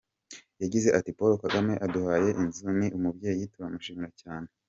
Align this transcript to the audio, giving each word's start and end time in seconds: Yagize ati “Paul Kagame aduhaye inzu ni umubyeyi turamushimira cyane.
Yagize 0.61 0.87
ati 0.97 1.11
“Paul 1.17 1.33
Kagame 1.43 1.73
aduhaye 1.85 2.29
inzu 2.41 2.67
ni 2.79 2.87
umubyeyi 2.97 3.43
turamushimira 3.53 4.09
cyane. 4.21 4.47